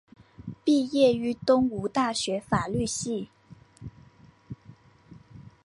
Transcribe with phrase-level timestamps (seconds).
[0.63, 3.29] 毕业于东吴大学法律系。